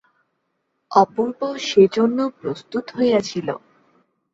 অপূর্ব 0.91 1.39
সেজন্য 1.67 2.17
প্রস্তুত 2.39 2.85
হইয়া 2.97 3.19
ছিল। 3.29 3.47